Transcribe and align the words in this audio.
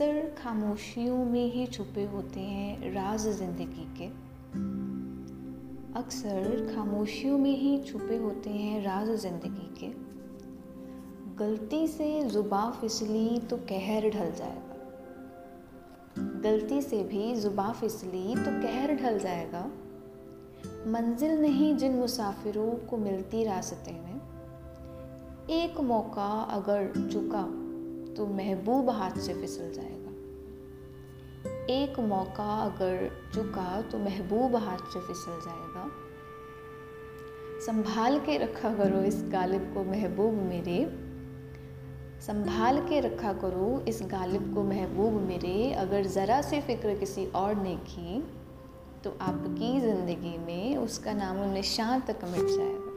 अक्सर 0.00 0.34
खामोशियों 0.44 1.24
में 1.24 1.50
ही 1.52 1.66
छुपे 1.66 2.04
होते 2.04 2.40
हैं 2.40 2.92
राज 2.92 3.26
ज़िंदगी 3.28 3.84
के। 3.98 4.06
अक्सर 6.00 6.72
खामोशियों 6.74 7.38
में 7.38 7.56
ही 7.58 7.76
छुपे 7.82 8.16
होते 8.16 8.50
हैं 8.50 8.82
राज 8.84 9.10
ज़िंदगी 9.10 9.68
के। 9.80 9.88
गलती 11.36 11.86
से 11.88 12.08
ज़ुबा 12.22 12.70
फिसली 12.70 13.38
तो 13.40 13.56
कहर 13.56 14.08
ढल 14.10 14.32
जाएगा। 14.32 14.80
गलती 16.40 16.82
से 16.82 17.02
भी 17.04 17.34
ज़ुबा 17.34 17.70
फिसली 17.72 18.34
तो 18.34 18.60
कहर 18.62 18.94
ढल 18.94 19.18
जाएगा। 19.18 19.64
मंजिल 20.86 21.40
नहीं 21.40 21.76
जिन 21.76 21.92
मुसाफिरों 21.92 22.70
को 22.72 22.96
मिलती 22.96 23.44
रास्ते 23.44 23.92
में। 23.92 24.20
एक 25.52 25.80
मौका 25.80 26.32
अगर 26.50 27.08
चुका 27.12 27.59
तो 28.20 28.26
महबूब 28.26 28.88
हाथ 28.90 29.18
से 29.18 29.34
फिसल 29.34 29.70
जाएगा। 29.72 30.10
एक 31.74 31.98
मौका 32.00 32.54
अगर 32.62 33.10
चुका 33.34 33.80
तो 33.82 33.98
महबूब 33.98 34.56
हाथ 34.56 34.78
से 34.92 35.00
फिसल 35.00 35.38
जाएगा। 35.44 35.84
संभाल 37.66 38.18
के 38.18 38.36
रखा 38.38 38.72
करो 38.74 39.00
इस 39.02 39.22
गालिब 39.32 39.72
को 39.74 39.84
महबूब 39.84 40.34
मेरे। 40.42 40.76
संभाल 42.20 42.80
के 42.80 43.00
रखा 43.00 43.32
करो 43.32 43.84
इस 43.88 44.02
गालिब 44.02 44.54
को 44.54 44.64
महबूब 44.64 45.20
मेरे। 45.22 45.72
अगर 45.76 46.06
ज़रा 46.08 46.40
सी 46.42 46.60
फ़िक्र 46.60 46.94
किसी 46.94 47.26
और 47.34 47.54
ने 47.54 47.74
की 47.88 48.20
तो 49.04 49.16
आपकी 49.20 49.80
ज़िंदगी 49.80 50.36
में 50.38 50.76
उसका 50.76 51.12
नामो 51.12 51.52
निशान 51.52 52.00
तक 52.00 52.24
मिट 52.24 52.46
जाएगा। 52.46 52.89